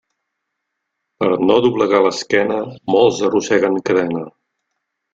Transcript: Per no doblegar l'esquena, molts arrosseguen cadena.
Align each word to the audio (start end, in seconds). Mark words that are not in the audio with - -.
Per 1.19 1.27
no 1.51 1.59
doblegar 1.67 2.01
l'esquena, 2.07 2.59
molts 2.97 3.23
arrosseguen 3.31 3.81
cadena. 3.93 4.29